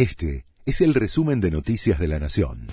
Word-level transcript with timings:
Este 0.00 0.46
es 0.64 0.80
el 0.80 0.94
resumen 0.94 1.42
de 1.42 1.50
Noticias 1.50 1.98
de 1.98 2.08
la 2.08 2.18
Nación. 2.18 2.68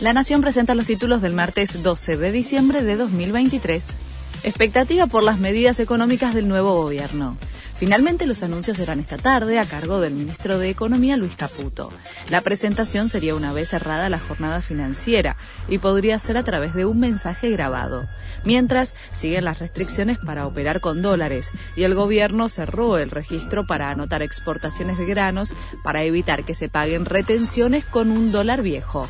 La 0.00 0.12
Nación 0.12 0.40
presenta 0.40 0.74
los 0.74 0.84
títulos 0.84 1.22
del 1.22 1.32
martes 1.32 1.80
12 1.80 2.16
de 2.16 2.32
diciembre 2.32 2.82
de 2.82 2.96
2023. 2.96 3.94
Expectativa 4.42 5.06
por 5.06 5.22
las 5.22 5.38
medidas 5.38 5.78
económicas 5.78 6.34
del 6.34 6.48
nuevo 6.48 6.74
gobierno. 6.74 7.38
Finalmente 7.78 8.26
los 8.26 8.42
anuncios 8.42 8.78
serán 8.78 9.00
esta 9.00 9.18
tarde 9.18 9.58
a 9.58 9.66
cargo 9.66 10.00
del 10.00 10.14
ministro 10.14 10.58
de 10.58 10.70
Economía 10.70 11.18
Luis 11.18 11.36
Caputo. 11.36 11.92
La 12.30 12.40
presentación 12.40 13.10
sería 13.10 13.34
una 13.34 13.52
vez 13.52 13.68
cerrada 13.68 14.08
la 14.08 14.18
jornada 14.18 14.62
financiera 14.62 15.36
y 15.68 15.76
podría 15.76 16.18
ser 16.18 16.38
a 16.38 16.42
través 16.42 16.72
de 16.72 16.86
un 16.86 16.98
mensaje 16.98 17.50
grabado. 17.50 18.06
Mientras 18.44 18.94
siguen 19.12 19.44
las 19.44 19.58
restricciones 19.58 20.16
para 20.24 20.46
operar 20.46 20.80
con 20.80 21.02
dólares 21.02 21.50
y 21.76 21.82
el 21.82 21.94
gobierno 21.94 22.48
cerró 22.48 22.96
el 22.96 23.10
registro 23.10 23.66
para 23.66 23.90
anotar 23.90 24.22
exportaciones 24.22 24.96
de 24.96 25.04
granos 25.04 25.54
para 25.84 26.02
evitar 26.02 26.44
que 26.44 26.54
se 26.54 26.70
paguen 26.70 27.04
retenciones 27.04 27.84
con 27.84 28.10
un 28.10 28.32
dólar 28.32 28.62
viejo. 28.62 29.06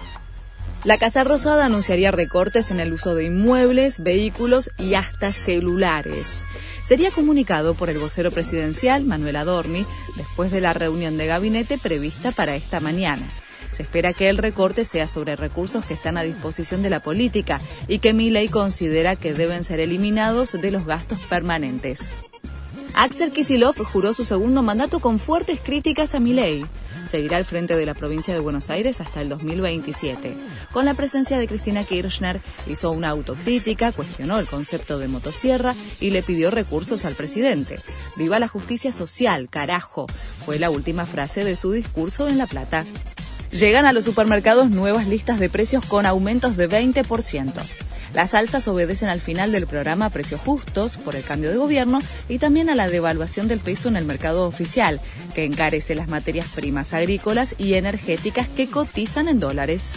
La 0.86 0.98
Casa 0.98 1.24
Rosada 1.24 1.66
anunciaría 1.66 2.12
recortes 2.12 2.70
en 2.70 2.78
el 2.78 2.92
uso 2.92 3.16
de 3.16 3.24
inmuebles, 3.24 4.00
vehículos 4.00 4.70
y 4.78 4.94
hasta 4.94 5.32
celulares. 5.32 6.44
Sería 6.84 7.10
comunicado 7.10 7.74
por 7.74 7.90
el 7.90 7.98
vocero 7.98 8.30
presidencial, 8.30 9.02
Manuel 9.02 9.34
Adorni, 9.34 9.84
después 10.16 10.52
de 10.52 10.60
la 10.60 10.74
reunión 10.74 11.16
de 11.16 11.26
gabinete 11.26 11.76
prevista 11.76 12.30
para 12.30 12.54
esta 12.54 12.78
mañana. 12.78 13.26
Se 13.72 13.82
espera 13.82 14.12
que 14.12 14.28
el 14.28 14.38
recorte 14.38 14.84
sea 14.84 15.08
sobre 15.08 15.34
recursos 15.34 15.84
que 15.84 15.94
están 15.94 16.16
a 16.18 16.22
disposición 16.22 16.84
de 16.84 16.90
la 16.90 17.00
política 17.00 17.60
y 17.88 17.98
que 17.98 18.12
ley 18.12 18.46
considera 18.46 19.16
que 19.16 19.34
deben 19.34 19.64
ser 19.64 19.80
eliminados 19.80 20.52
de 20.52 20.70
los 20.70 20.86
gastos 20.86 21.18
permanentes. 21.28 22.12
Axel 22.94 23.32
Kisilov 23.32 23.76
juró 23.76 24.14
su 24.14 24.24
segundo 24.24 24.62
mandato 24.62 25.00
con 25.00 25.18
fuertes 25.18 25.58
críticas 25.60 26.14
a 26.14 26.20
Milei 26.20 26.64
seguirá 27.08 27.36
al 27.36 27.44
frente 27.44 27.76
de 27.76 27.86
la 27.86 27.94
provincia 27.94 28.34
de 28.34 28.40
Buenos 28.40 28.70
Aires 28.70 29.00
hasta 29.00 29.20
el 29.20 29.28
2027. 29.28 30.34
Con 30.72 30.84
la 30.84 30.94
presencia 30.94 31.38
de 31.38 31.46
Cristina 31.48 31.84
Kirchner, 31.84 32.40
hizo 32.66 32.90
una 32.90 33.10
autocrítica, 33.10 33.92
cuestionó 33.92 34.38
el 34.38 34.46
concepto 34.46 34.98
de 34.98 35.08
motosierra 35.08 35.74
y 36.00 36.10
le 36.10 36.22
pidió 36.22 36.50
recursos 36.50 37.04
al 37.04 37.14
presidente. 37.14 37.78
Viva 38.16 38.38
la 38.38 38.48
justicia 38.48 38.92
social, 38.92 39.48
carajo, 39.48 40.06
fue 40.44 40.58
la 40.58 40.70
última 40.70 41.06
frase 41.06 41.44
de 41.44 41.56
su 41.56 41.72
discurso 41.72 42.28
en 42.28 42.38
La 42.38 42.46
Plata. 42.46 42.84
Llegan 43.50 43.86
a 43.86 43.92
los 43.92 44.04
supermercados 44.04 44.70
nuevas 44.70 45.06
listas 45.06 45.38
de 45.38 45.48
precios 45.48 45.84
con 45.86 46.04
aumentos 46.04 46.56
de 46.56 46.68
20%. 46.68 47.85
Las 48.16 48.32
alzas 48.32 48.66
obedecen 48.66 49.10
al 49.10 49.20
final 49.20 49.52
del 49.52 49.66
programa 49.66 50.08
Precios 50.08 50.40
Justos 50.40 50.96
por 50.96 51.16
el 51.16 51.22
cambio 51.22 51.50
de 51.50 51.58
gobierno 51.58 52.00
y 52.30 52.38
también 52.38 52.70
a 52.70 52.74
la 52.74 52.88
devaluación 52.88 53.46
del 53.46 53.58
peso 53.60 53.90
en 53.90 53.96
el 53.96 54.06
mercado 54.06 54.48
oficial, 54.48 55.02
que 55.34 55.44
encarece 55.44 55.94
las 55.94 56.08
materias 56.08 56.46
primas 56.54 56.94
agrícolas 56.94 57.54
y 57.58 57.74
energéticas 57.74 58.48
que 58.48 58.70
cotizan 58.70 59.28
en 59.28 59.38
dólares. 59.38 59.92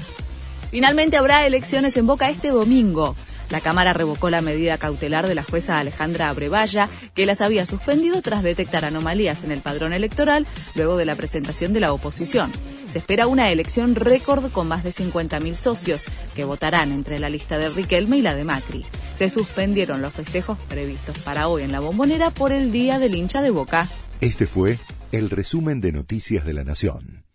Finalmente 0.70 1.16
habrá 1.16 1.48
elecciones 1.48 1.96
en 1.96 2.08
Boca 2.08 2.30
este 2.30 2.50
domingo. 2.50 3.16
La 3.52 3.62
Cámara 3.62 3.94
revocó 3.94 4.30
la 4.30 4.42
medida 4.42 4.78
cautelar 4.78 5.26
de 5.26 5.36
la 5.36 5.44
jueza 5.44 5.80
Alejandra 5.80 6.28
Abrevaya, 6.28 6.90
que 7.16 7.26
las 7.26 7.40
había 7.40 7.66
suspendido 7.66 8.22
tras 8.22 8.44
detectar 8.44 8.84
anomalías 8.84 9.46
en 9.46 9.54
el 9.54 9.62
padrón 9.62 9.94
electoral 9.94 10.46
luego 10.76 10.98
de 10.98 11.06
la 11.06 11.16
presentación 11.16 11.72
de 11.72 11.80
la 11.80 11.94
oposición. 11.94 12.52
Se 12.90 12.98
espera 12.98 13.28
una 13.28 13.52
elección 13.52 13.94
récord 13.94 14.52
con 14.52 14.68
más 14.68 14.84
de 14.84 14.90
50.000 14.90 15.54
socios, 15.54 16.06
que 16.36 16.44
votarán 16.44 16.92
entre 16.92 17.20
la 17.20 17.30
lista 17.30 17.60
de 17.60 17.70
Riquelme 17.70 18.18
y 18.18 18.22
la 18.24 18.34
de 18.34 18.44
Macri. 18.44 18.84
Se 19.14 19.30
suspendieron 19.30 20.02
los 20.02 20.12
festejos 20.12 20.58
previstos 20.64 21.20
para 21.20 21.48
hoy 21.50 21.62
en 21.62 21.72
la 21.72 21.82
bombonera 21.82 22.32
por 22.32 22.52
el 22.52 22.72
Día 22.72 22.98
del 22.98 23.14
hincha 23.14 23.44
de 23.44 23.52
Boca. 23.52 23.88
Este 24.22 24.48
fue 24.48 24.80
el 25.12 25.30
resumen 25.30 25.82
de 25.82 25.92
Noticias 25.92 26.46
de 26.46 26.54
la 26.54 26.64
Nación. 26.64 27.29